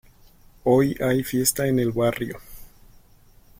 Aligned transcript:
Hoy 0.63 0.95
hay 0.99 1.21
fiesta 1.23 1.67
en 1.67 1.77
el 1.77 1.91
barrio 1.91 2.39